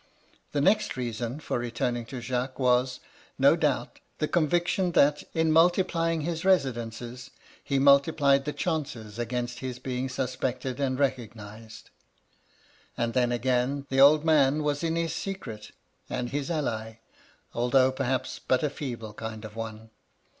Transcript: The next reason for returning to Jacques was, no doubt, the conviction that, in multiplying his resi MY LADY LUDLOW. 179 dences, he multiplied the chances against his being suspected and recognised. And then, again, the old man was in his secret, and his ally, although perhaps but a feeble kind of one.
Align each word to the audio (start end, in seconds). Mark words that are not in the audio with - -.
The 0.51 0.61
next 0.61 0.97
reason 0.97 1.39
for 1.39 1.59
returning 1.59 2.07
to 2.07 2.21
Jacques 2.21 2.57
was, 2.57 3.01
no 3.37 3.55
doubt, 3.55 3.99
the 4.17 4.27
conviction 4.27 4.93
that, 4.93 5.21
in 5.35 5.51
multiplying 5.51 6.21
his 6.21 6.41
resi 6.41 6.43
MY 6.43 6.49
LADY 6.49 6.65
LUDLOW. 6.65 6.79
179 6.79 7.13
dences, 7.13 7.29
he 7.63 7.77
multiplied 7.77 8.45
the 8.45 8.53
chances 8.53 9.19
against 9.19 9.59
his 9.59 9.77
being 9.77 10.09
suspected 10.09 10.79
and 10.79 10.97
recognised. 10.97 11.91
And 12.97 13.13
then, 13.13 13.31
again, 13.31 13.85
the 13.89 14.01
old 14.01 14.25
man 14.25 14.63
was 14.63 14.83
in 14.83 14.95
his 14.95 15.13
secret, 15.13 15.69
and 16.09 16.31
his 16.31 16.49
ally, 16.49 16.93
although 17.53 17.91
perhaps 17.91 18.39
but 18.39 18.63
a 18.63 18.71
feeble 18.71 19.13
kind 19.13 19.45
of 19.45 19.55
one. 19.55 19.91